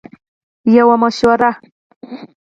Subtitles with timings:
[0.77, 1.59] -یوه مشوره 💡